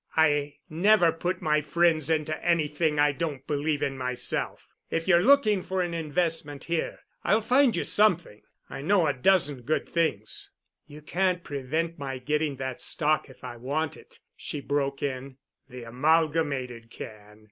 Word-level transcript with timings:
I 0.17 0.55
never 0.67 1.11
put 1.11 1.43
my 1.43 1.61
friends 1.61 2.09
into 2.09 2.43
anything 2.43 2.97
I 2.97 3.11
don't 3.11 3.45
believe 3.45 3.83
in 3.83 3.99
myself. 3.99 4.67
If 4.89 5.07
you're 5.07 5.21
looking 5.21 5.61
for 5.61 5.83
an 5.83 5.93
investment 5.93 6.63
here 6.63 6.97
I'll 7.23 7.39
find 7.39 7.75
you 7.75 7.83
something. 7.83 8.41
I 8.67 8.81
know 8.81 9.05
a 9.05 9.13
dozen 9.13 9.61
good 9.61 9.87
things." 9.87 10.49
"You 10.87 11.03
can't 11.03 11.43
prevent 11.43 11.99
my 11.99 12.17
getting 12.17 12.55
that 12.55 12.81
stock 12.81 13.29
if 13.29 13.43
I 13.43 13.57
want 13.57 13.95
it," 13.95 14.17
she 14.35 14.59
broke 14.59 15.03
in. 15.03 15.37
"The 15.69 15.83
Amalgamated 15.83 16.89
can." 16.89 17.39